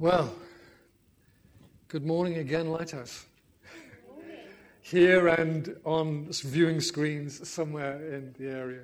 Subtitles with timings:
[0.00, 0.32] Well,
[1.88, 3.26] good morning again, Lighthouse.
[4.80, 8.82] Here and on viewing screens somewhere in the area.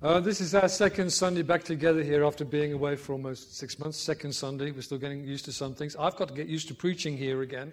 [0.00, 3.80] Uh, this is our second Sunday back together here after being away for almost six
[3.80, 3.98] months.
[3.98, 5.96] Second Sunday, we're still getting used to some things.
[5.96, 7.72] I've got to get used to preaching here again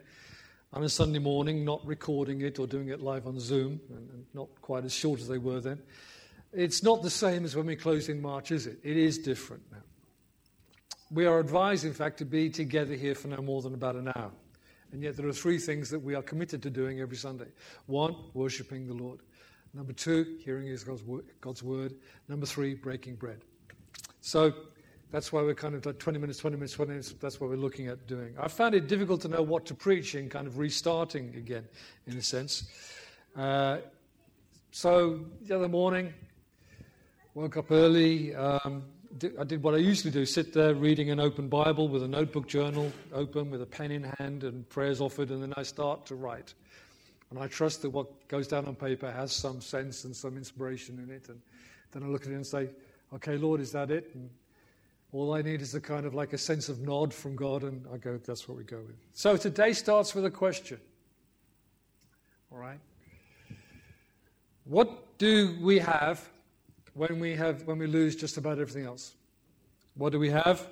[0.74, 4.48] on a Sunday morning, not recording it or doing it live on Zoom, and not
[4.64, 5.80] quite as short as they were then.
[6.54, 8.80] It's not the same as when we closed in March, is it?
[8.82, 9.84] It is different now.
[11.12, 14.08] We are advised, in fact, to be together here for no more than about an
[14.16, 14.32] hour.
[14.92, 17.48] And yet, there are three things that we are committed to doing every Sunday
[17.86, 19.20] one, worshipping the Lord.
[19.74, 21.96] Number two, hearing His God's word.
[22.28, 23.42] Number three, breaking bread.
[24.22, 24.54] So
[25.12, 27.14] that's why we're kind of like 20 minutes, 20 minutes, 20 minutes.
[27.20, 28.34] That's what we're looking at doing.
[28.40, 31.66] I found it difficult to know what to preach in kind of restarting again,
[32.08, 32.68] in a sense.
[33.36, 33.78] Uh,
[34.72, 36.14] so the other morning,
[37.36, 38.34] woke up early.
[38.34, 38.84] Um,
[39.40, 42.48] I did what I usually do sit there reading an open Bible with a notebook
[42.48, 46.16] journal open, with a pen in hand, and prayers offered, and then I start to
[46.16, 46.54] write.
[47.30, 51.00] And I trust that what goes down on paper has some sense and some inspiration
[51.00, 51.30] in it.
[51.30, 51.40] And
[51.94, 52.72] then I look at it and say,
[53.14, 54.12] okay, Lord, is that it?
[54.16, 54.30] And
[55.14, 57.86] all I need is a kind of like a sense of nod from God, and
[57.94, 58.98] I go, that's what we go with.
[59.14, 60.80] So today starts with a question.
[62.52, 62.80] All right?
[64.66, 66.28] What do we have
[66.96, 69.14] when we, have, when we lose just about everything else?
[69.96, 70.68] What do we have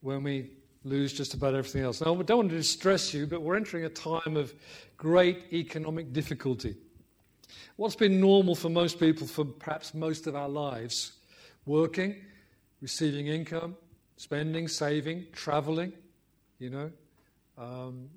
[0.00, 0.50] when we
[0.82, 2.00] lose just about everything else?
[2.00, 4.52] Now, I don't want to distress you, but we're entering a time of
[4.96, 6.74] great economic difficulty.
[7.76, 11.12] What's been normal for most people for perhaps most of our lives?
[11.66, 12.16] Working,
[12.80, 13.76] receiving income,
[14.16, 15.92] spending, saving, traveling,
[16.58, 16.90] you know.
[17.58, 18.08] Um,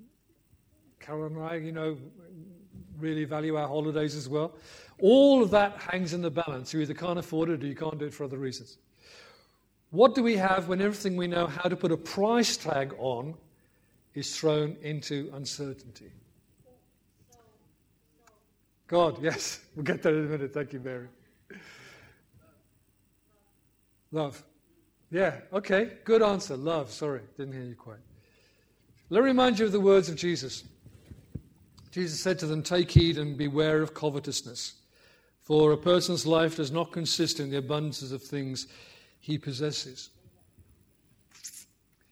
[1.00, 1.98] Carol and I, you know,
[3.00, 4.54] really value our holidays as well.
[5.00, 6.74] All of that hangs in the balance.
[6.74, 8.78] You either can't afford it or you can't do it for other reasons.
[9.92, 13.36] What do we have when everything we know how to put a price tag on
[14.14, 16.12] is thrown into uncertainty?
[18.88, 19.62] God, yes.
[19.76, 20.54] We'll get there in a minute.
[20.54, 21.08] Thank you, Mary.
[24.12, 24.42] Love.
[25.12, 25.98] Yeah, okay.
[26.06, 26.56] Good answer.
[26.56, 26.92] Love.
[26.92, 28.00] Sorry, didn't hear you quite.
[29.10, 30.64] Let me remind you of the words of Jesus.
[31.96, 34.74] Jesus said to them, Take heed and beware of covetousness,
[35.40, 38.68] for a person's life does not consist in the abundances of things
[39.22, 40.10] he possesses.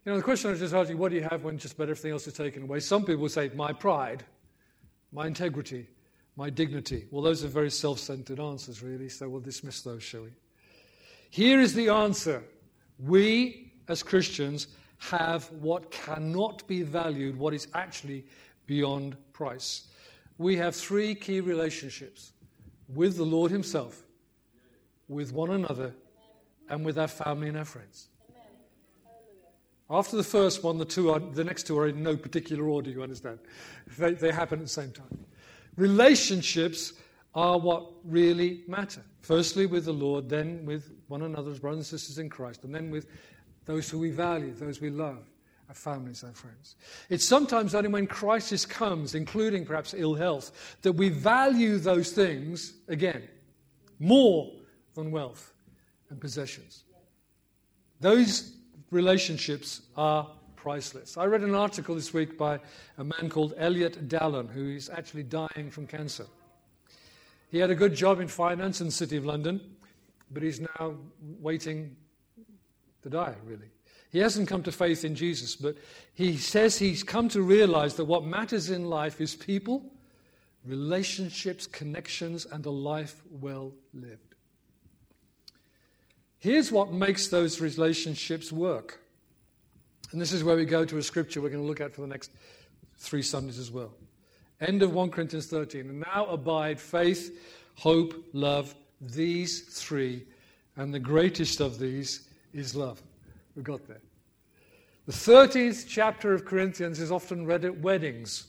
[0.06, 2.14] You know, the question I just asking, what do you have when just about everything
[2.14, 2.80] else is taken away?
[2.80, 4.24] Some people say, my pride,
[5.12, 5.90] my integrity,
[6.38, 7.06] my dignity.
[7.12, 10.30] Well, those are very self centered answers, really, so we'll dismiss those, shall we?
[11.30, 12.42] Here is the answer
[13.00, 14.68] We, as Christians,
[15.00, 18.24] have what cannot be valued, what is actually
[18.66, 19.88] beyond price.
[20.38, 22.34] We have three key relationships
[22.94, 24.04] with the Lord Himself,
[25.08, 25.94] with one another,
[26.70, 28.08] and with our family and our friends.
[29.90, 32.90] After the first one, the, two are, the next two are in no particular order,
[32.90, 33.40] you understand?
[33.98, 35.26] They, they happen at the same time.
[35.76, 36.94] Relationships
[37.36, 39.04] are what really matter.
[39.22, 42.90] Firstly, with the Lord, then with one another's brothers and sisters in Christ, and then
[42.90, 43.08] with
[43.66, 45.30] those who we value, those we love
[45.70, 46.76] our families, our friends.
[47.10, 52.74] It's sometimes only when crisis comes, including perhaps ill health, that we value those things
[52.88, 53.24] again
[54.00, 54.52] more
[54.96, 55.54] than wealth
[56.10, 56.84] and possessions.
[58.00, 58.56] Those
[58.92, 61.18] relationships are priceless.
[61.18, 62.60] I read an article this week by
[62.98, 66.26] a man called Elliot Dallen, who is actually dying from cancer.
[67.50, 69.62] He had a good job in finance in the City of London,
[70.32, 70.96] but he's now
[71.40, 71.96] waiting
[73.04, 73.70] to die, really.
[74.14, 75.76] He hasn't come to faith in Jesus, but
[76.14, 79.84] he says he's come to realize that what matters in life is people,
[80.64, 84.36] relationships, connections, and a life well lived.
[86.38, 89.00] Here's what makes those relationships work.
[90.12, 92.02] And this is where we go to a scripture we're going to look at for
[92.02, 92.30] the next
[93.00, 93.96] three Sundays as well.
[94.62, 95.90] End of 1 Corinthians 13.
[95.90, 97.36] And now abide faith,
[97.74, 100.24] hope, love, these three,
[100.76, 103.02] and the greatest of these is love.
[103.56, 104.02] We got there.
[105.06, 108.48] The 13th chapter of Corinthians is often read at weddings.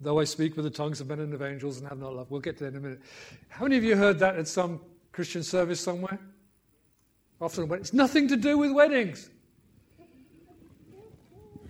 [0.00, 2.30] Though I speak with the tongues of men and of angels and have not love.
[2.30, 3.00] We'll get to that in a minute.
[3.48, 4.80] How many of you heard that at some
[5.12, 6.18] Christian service somewhere?
[7.40, 9.30] Often, it's nothing to do with weddings.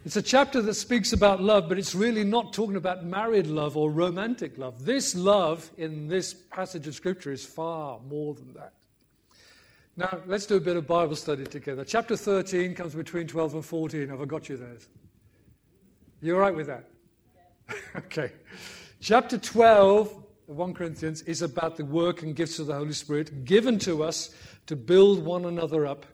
[0.05, 3.75] It's a chapter that speaks about love, but it's really not talking about married love
[3.75, 4.85] or romantic love.
[4.85, 8.75] This love in this passage of Scripture is far more than that.
[9.97, 11.85] Now, let's do a bit of Bible study together.
[11.85, 14.09] Chapter 13 comes between 12 and 14.
[14.09, 14.77] Have I got you there?
[16.21, 16.89] You all right with that?
[17.97, 18.33] okay.
[19.01, 23.45] Chapter 12 of 1 Corinthians is about the work and gifts of the Holy Spirit
[23.45, 24.35] given to us
[24.67, 26.07] to build one another up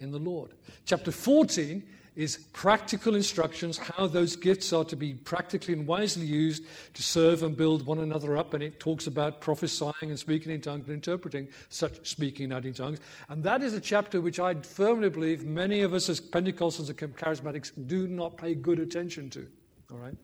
[0.00, 0.54] in the Lord.
[0.84, 6.64] Chapter 14 is practical instructions how those gifts are to be practically and wisely used
[6.94, 8.52] to serve and build one another up.
[8.52, 12.74] And it talks about prophesying and speaking in tongues and interpreting such speaking out in
[12.74, 12.98] tongues.
[13.28, 17.16] And that is a chapter which I firmly believe many of us as Pentecostals and
[17.16, 19.46] charismatics do not pay good attention to.
[19.92, 20.16] All right?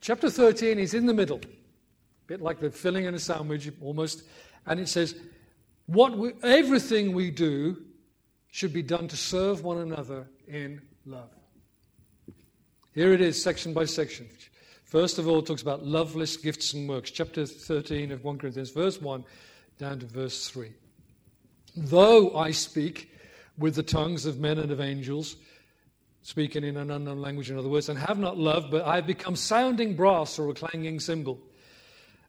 [0.00, 4.22] Chapter 13 is in the middle, a bit like the filling in a sandwich almost.
[4.66, 5.14] And it says,
[5.86, 7.82] what we, everything we do
[8.58, 11.30] should be done to serve one another in love.
[12.92, 14.28] Here it is, section by section.
[14.82, 17.12] First of all, it talks about loveless gifts and works.
[17.12, 19.24] Chapter 13 of 1 Corinthians, verse 1
[19.78, 20.72] down to verse 3.
[21.76, 23.12] Though I speak
[23.58, 25.36] with the tongues of men and of angels,
[26.22, 29.06] speaking in an unknown language, in other words, and have not love, but I have
[29.06, 31.38] become sounding brass or a clanging cymbal.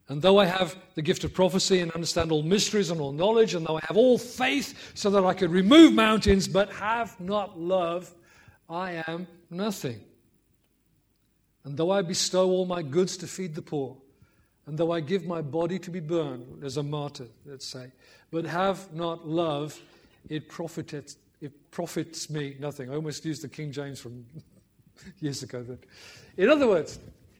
[0.09, 3.53] And though I have the gift of prophecy and understand all mysteries and all knowledge,
[3.53, 7.59] and though I have all faith so that I could remove mountains, but have not
[7.59, 8.11] love,
[8.67, 10.01] I am nothing.
[11.63, 13.97] And though I bestow all my goods to feed the poor,
[14.65, 17.91] and though I give my body to be burned as a martyr, let's say,
[18.31, 19.79] but have not love,
[20.27, 22.89] it profiteth, it profits me nothing.
[22.89, 24.25] I almost used the King James from
[25.19, 25.61] years ago.
[25.61, 25.77] Then.
[26.37, 26.99] In other words,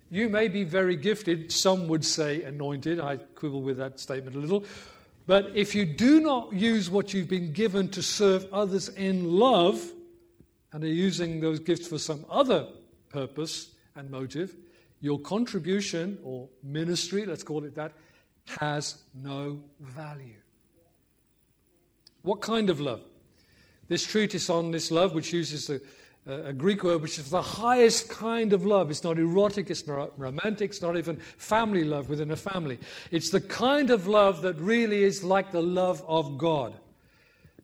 [0.10, 3.00] you may be very gifted, some would say anointed.
[3.00, 4.66] I quibble with that statement a little.
[5.28, 9.92] But if you do not use what you've been given to serve others in love,
[10.72, 12.68] and are using those gifts for some other
[13.10, 14.56] purpose and motive,
[15.02, 17.94] your contribution or ministry, let's call it that,
[18.60, 20.34] has no value.
[22.24, 23.02] What kind of love?
[23.88, 25.82] This treatise on this love, which uses the
[26.30, 28.92] a Greek word which is the highest kind of love.
[28.92, 32.80] It's not erotic, it's not romantic, it's not even family love within a family.
[33.12, 36.74] It's the kind of love that really is like the love of God.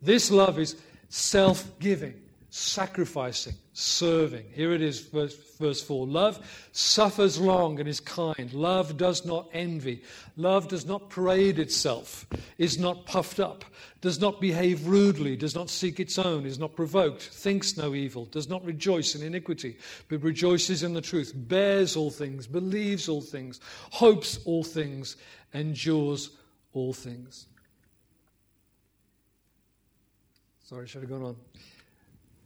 [0.01, 0.75] This love is
[1.09, 2.15] self giving,
[2.57, 4.45] sacrificing, serving.
[4.53, 6.07] Here it is, verse, verse 4.
[6.07, 6.39] Love
[6.71, 8.53] suffers long and is kind.
[8.53, 10.01] Love does not envy.
[10.37, 12.25] Love does not parade itself,
[12.57, 13.65] is not puffed up,
[13.99, 18.23] does not behave rudely, does not seek its own, is not provoked, thinks no evil,
[18.23, 23.21] does not rejoice in iniquity, but rejoices in the truth, bears all things, believes all
[23.21, 23.59] things,
[23.91, 25.17] hopes all things,
[25.53, 26.29] endures
[26.71, 27.47] all things.
[30.63, 31.35] Sorry, should have gone on.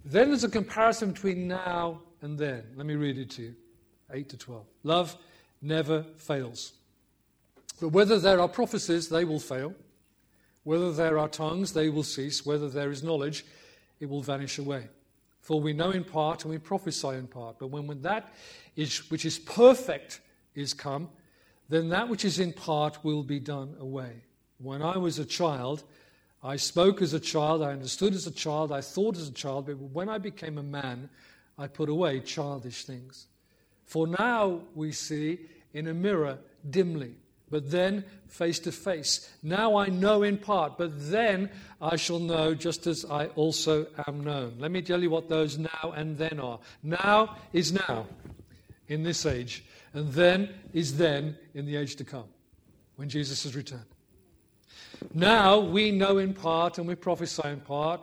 [0.05, 2.63] Then there's a comparison between now and then.
[2.75, 3.55] Let me read it to you
[4.11, 4.65] 8 to 12.
[4.83, 5.17] Love
[5.61, 6.73] never fails.
[7.79, 9.73] But whether there are prophecies, they will fail.
[10.63, 12.45] Whether there are tongues, they will cease.
[12.45, 13.45] Whether there is knowledge,
[13.99, 14.87] it will vanish away.
[15.41, 17.59] For we know in part and we prophesy in part.
[17.59, 18.33] But when, when that
[18.75, 20.19] is, which is perfect
[20.53, 21.09] is come,
[21.69, 24.23] then that which is in part will be done away.
[24.57, 25.83] When I was a child,
[26.43, 29.65] I spoke as a child, I understood as a child, I thought as a child,
[29.65, 31.09] but when I became a man,
[31.57, 33.27] I put away childish things.
[33.83, 35.39] For now we see
[35.73, 36.37] in a mirror
[36.69, 37.15] dimly,
[37.49, 39.29] but then face to face.
[39.43, 41.49] Now I know in part, but then
[41.81, 44.55] I shall know just as I also am known.
[44.59, 46.59] Let me tell you what those now and then are.
[46.83, 48.05] Now is now
[48.87, 52.25] in this age, and then is then in the age to come
[52.95, 53.85] when Jesus has returned.
[55.13, 58.01] Now we know in part and we prophesy in part.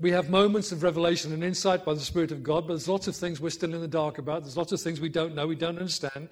[0.00, 3.06] We have moments of revelation and insight by the Spirit of God, but there's lots
[3.06, 4.42] of things we're still in the dark about.
[4.42, 6.28] There's lots of things we don't know, we don't understand.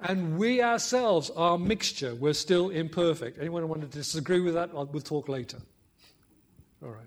[0.00, 2.14] And we ourselves are mixture.
[2.14, 3.38] We're still imperfect.
[3.38, 4.74] Anyone want to disagree with that?
[4.74, 5.58] We'll talk later.
[6.82, 7.06] All right.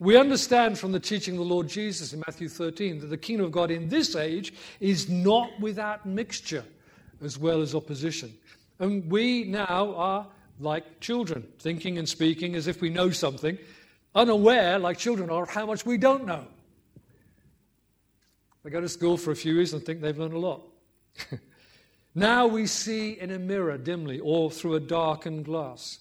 [0.00, 3.46] We understand from the teaching of the Lord Jesus in Matthew 13 that the kingdom
[3.46, 6.64] of God in this age is not without mixture
[7.24, 8.32] as well as opposition.
[8.78, 10.26] And we now are
[10.60, 13.58] like children, thinking and speaking as if we know something,
[14.14, 16.46] unaware, like children are, of how much we don't know.
[18.64, 20.62] They go to school for a few years and think they've learned a lot.
[22.14, 26.00] now we see in a mirror dimly or through a darkened glass,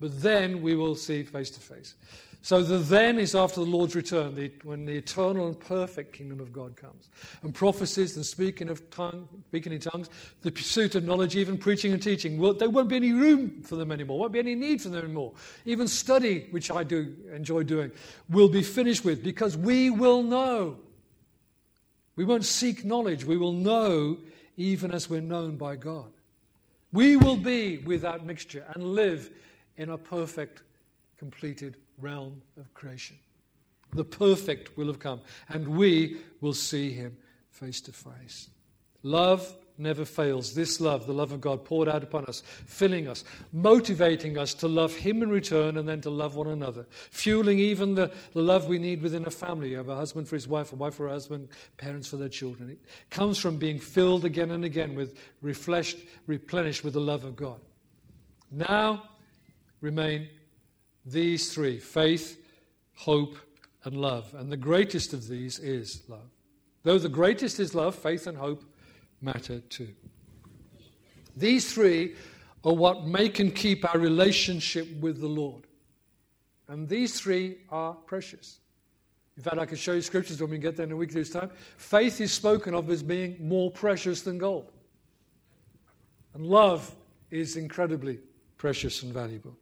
[0.00, 1.94] but then we will see face to face.
[2.40, 6.40] So the then is after the Lord's return, the, when the eternal and perfect kingdom
[6.40, 7.10] of God comes.
[7.42, 10.08] And prophecies and speaking of tongue, speaking in tongues,
[10.42, 13.74] the pursuit of knowledge, even preaching and teaching, will, there won't be any room for
[13.74, 14.20] them anymore.
[14.20, 15.32] Won't be any need for them anymore.
[15.64, 17.90] Even study, which I do enjoy doing,
[18.30, 20.78] will be finished with because we will know.
[22.14, 23.24] We won't seek knowledge.
[23.24, 24.18] We will know
[24.56, 26.12] even as we're known by God.
[26.92, 29.30] We will be without mixture and live
[29.76, 30.62] in a perfect,
[31.18, 33.16] completed realm of creation.
[33.92, 37.16] The perfect will have come, and we will see him
[37.50, 38.48] face to face.
[39.02, 40.54] Love never fails.
[40.54, 44.68] This love, the love of God poured out upon us, filling us, motivating us to
[44.68, 48.66] love Him in return and then to love one another, fueling even the, the love
[48.66, 51.12] we need within a family of a husband for his wife, a wife for her
[51.12, 52.70] husband, parents for their children.
[52.70, 57.36] It comes from being filled again and again with, refreshed, replenished with the love of
[57.36, 57.60] God.
[58.50, 59.04] Now
[59.80, 60.28] remain
[61.10, 62.40] these three faith,
[62.94, 63.36] hope,
[63.84, 64.34] and love.
[64.34, 66.30] And the greatest of these is love.
[66.82, 68.64] Though the greatest is love, faith and hope
[69.20, 69.94] matter too.
[71.36, 72.14] These three
[72.64, 75.64] are what make and keep our relationship with the Lord.
[76.68, 78.58] And these three are precious.
[79.36, 81.14] In fact, I can show you scriptures when we get there in a week or
[81.14, 81.50] two's time.
[81.76, 84.72] Faith is spoken of as being more precious than gold.
[86.34, 86.92] And love
[87.30, 88.18] is incredibly
[88.56, 89.56] precious and valuable.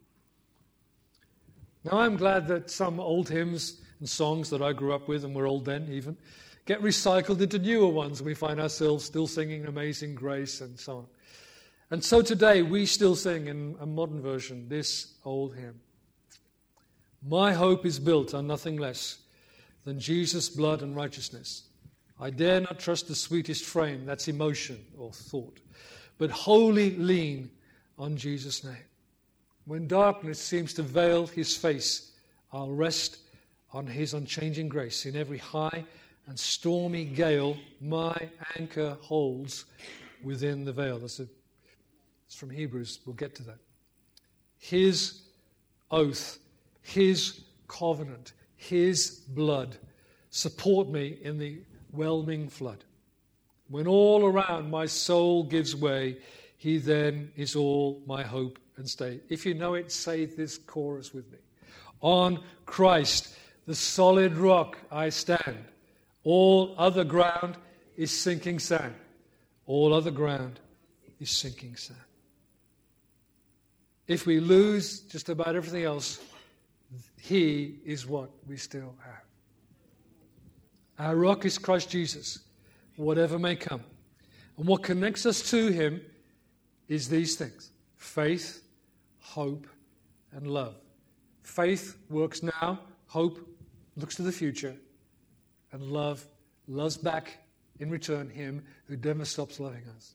[1.86, 5.32] Now, I'm glad that some old hymns and songs that I grew up with, and
[5.32, 6.16] were old then even,
[6.64, 8.20] get recycled into newer ones.
[8.20, 11.06] We find ourselves still singing Amazing Grace and so on.
[11.92, 15.80] And so today we still sing in a modern version this old hymn.
[17.24, 19.18] My hope is built on nothing less
[19.84, 21.68] than Jesus' blood and righteousness.
[22.18, 25.60] I dare not trust the sweetest frame, that's emotion or thought,
[26.18, 27.52] but wholly lean
[27.96, 28.74] on Jesus' name.
[29.66, 32.12] When darkness seems to veil his face,
[32.52, 33.18] I'll rest
[33.72, 35.06] on his unchanging grace.
[35.06, 35.84] In every high
[36.28, 38.16] and stormy gale, my
[38.56, 39.64] anchor holds
[40.22, 41.00] within the veil.
[41.00, 41.26] That's a,
[42.26, 43.00] it's from Hebrews.
[43.04, 43.58] We'll get to that.
[44.58, 45.22] His
[45.90, 46.38] oath,
[46.82, 49.76] his covenant, his blood
[50.30, 51.58] support me in the
[51.90, 52.84] whelming flood.
[53.68, 56.18] When all around my soul gives way,
[56.56, 59.20] he then is all my hope and stay.
[59.28, 61.38] If you know it, say this chorus with me.
[62.00, 63.34] On Christ,
[63.66, 65.64] the solid rock, I stand.
[66.24, 67.56] All other ground
[67.96, 68.94] is sinking sand.
[69.66, 70.60] All other ground
[71.20, 71.98] is sinking sand.
[74.06, 76.20] If we lose just about everything else,
[77.20, 79.22] He is what we still have.
[80.98, 82.38] Our rock is Christ Jesus,
[82.96, 83.82] whatever may come.
[84.56, 86.00] And what connects us to Him
[86.88, 88.62] is these things faith,
[89.26, 89.66] hope,
[90.32, 90.76] and love.
[91.42, 93.38] Faith works now, hope
[93.96, 94.74] looks to the future,
[95.72, 96.26] and love
[96.68, 97.38] loves back
[97.78, 100.14] in return him who never stops loving us.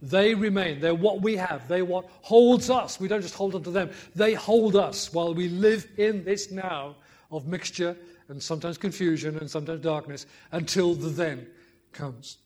[0.00, 0.80] They remain.
[0.80, 1.66] They're what we have.
[1.68, 3.00] They're what holds us.
[3.00, 3.90] We don't just hold on to them.
[4.14, 6.96] They hold us while we live in this now
[7.30, 7.96] of mixture
[8.28, 11.46] and sometimes confusion and sometimes darkness until the then
[11.92, 12.38] comes.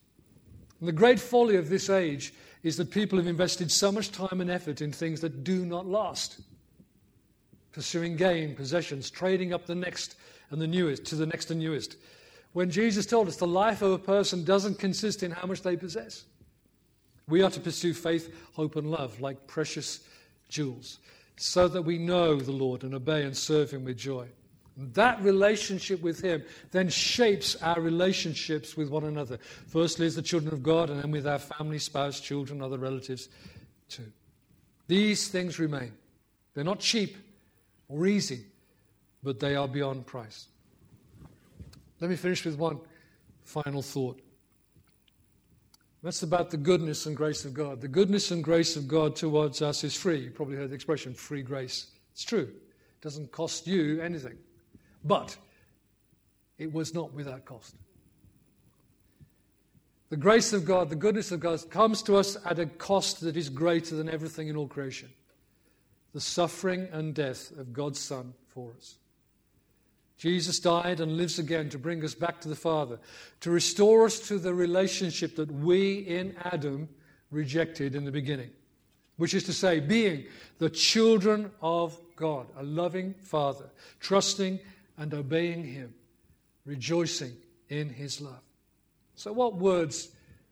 [0.79, 2.33] And the great folly of this age
[2.63, 5.85] is that people have invested so much time and effort in things that do not
[5.85, 6.41] last.
[7.73, 10.15] Pursuing gain, possessions, trading up the next
[10.49, 11.97] and the newest to the next and newest.
[12.53, 15.75] When Jesus told us the life of a person doesn't consist in how much they
[15.75, 16.23] possess.
[17.27, 20.01] We are to pursue faith, hope, and love like precious
[20.49, 20.99] jewels,
[21.35, 24.27] so that we know the Lord and obey and serve Him with joy.
[24.75, 29.37] That relationship with Him then shapes our relationships with one another.
[29.67, 33.29] Firstly, as the children of God, and then with our family, spouse, children, other relatives
[33.87, 34.11] too.
[34.87, 35.93] These things remain.
[36.53, 37.17] They're not cheap
[37.87, 38.45] or easy,
[39.21, 40.47] but they are beyond price.
[41.99, 42.79] Let me finish with one
[43.43, 44.21] final thought.
[46.01, 47.79] That's about the goodness and grace of God.
[47.79, 50.19] The goodness and grace of God towards us is free.
[50.19, 51.87] You probably heard the expression free grace.
[52.11, 52.49] It's true.
[52.49, 54.37] It doesn't cost you anything.
[55.03, 55.35] But
[56.57, 57.75] it was not without cost.
[60.09, 63.35] The grace of God, the goodness of God, comes to us at a cost that
[63.35, 65.09] is greater than everything in all creation
[66.13, 68.97] the suffering and death of God's Son for us.
[70.17, 72.99] Jesus died and lives again to bring us back to the Father,
[73.41, 76.87] to restore us to the relationship that we in Adam
[77.31, 78.51] rejected in the beginning,
[79.17, 80.25] which is to say, being
[80.59, 83.65] the children of God, a loving Father,
[83.99, 84.59] trusting
[84.97, 85.93] and obeying Him,
[86.65, 87.33] rejoicing
[87.69, 88.41] in His love.
[89.15, 90.09] So, what words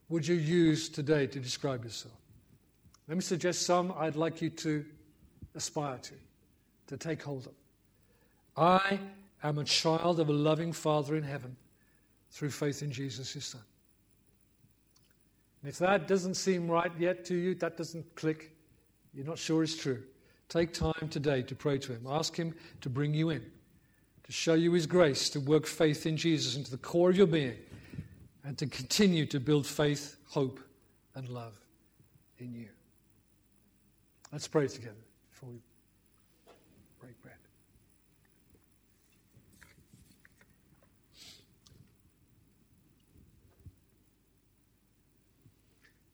[0.10, 2.16] would you use today to describe yourself?
[3.08, 4.86] Let me suggest some I'd like you to
[5.56, 6.14] aspire to,
[6.88, 7.54] to take hold of.
[8.56, 9.00] I
[9.44, 11.56] am a child of a loving Father in heaven
[12.32, 13.62] through faith in Jesus, His Son.
[15.62, 18.56] And if that doesn't seem right yet to you, that doesn't click,
[19.14, 20.02] you're not sure it's true,
[20.50, 22.06] take time today to pray to Him.
[22.08, 23.44] Ask Him to bring you in
[24.24, 27.28] to show you His grace, to work faith in Jesus into the core of your
[27.28, 27.58] being,
[28.44, 30.60] and to continue to build faith, hope,
[31.16, 31.54] and love
[32.40, 32.68] in you.
[34.32, 34.96] Let's pray together
[35.30, 35.60] before we
[37.00, 37.36] break bread.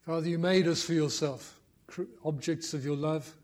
[0.02, 1.60] Father, you made us for yourself,
[2.24, 3.36] objects of your love,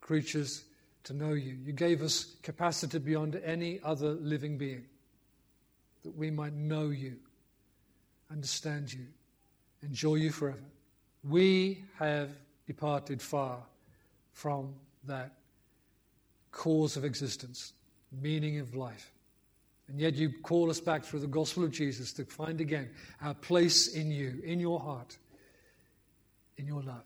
[0.00, 0.64] creatures
[1.04, 1.56] to know you.
[1.64, 4.84] You gave us capacity beyond any other living being
[6.02, 7.16] that we might know you,
[8.30, 9.06] understand you,
[9.82, 10.58] enjoy you forever.
[11.22, 12.30] We have
[12.66, 13.62] departed far
[14.32, 15.32] from that
[16.50, 17.72] cause of existence,
[18.20, 19.10] meaning of life.
[19.88, 23.34] And yet you call us back through the gospel of Jesus to find again our
[23.34, 25.18] place in you, in your heart,
[26.56, 27.04] in your love.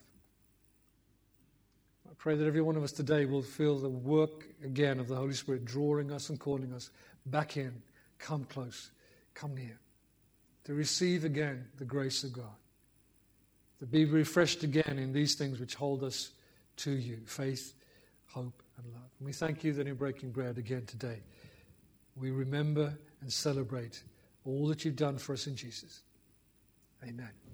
[2.08, 5.16] I pray that every one of us today will feel the work again of the
[5.16, 6.90] Holy Spirit drawing us and calling us
[7.26, 7.82] back in.
[8.18, 8.90] Come close,
[9.34, 9.78] come near,
[10.64, 12.56] to receive again the grace of God,
[13.78, 16.30] to be refreshed again in these things which hold us
[16.78, 17.74] to you faith,
[18.26, 19.10] hope, and love.
[19.18, 21.20] And we thank you that in breaking bread again today,
[22.16, 24.02] we remember and celebrate
[24.44, 26.02] all that you've done for us in Jesus.
[27.04, 27.47] Amen.